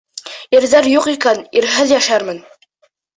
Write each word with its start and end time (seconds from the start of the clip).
Ирҙәр 0.59 0.87
юҡ 0.91 1.09
икән, 1.11 1.43
ирһеҙ 1.61 1.93
йәшәрмен! 1.99 2.41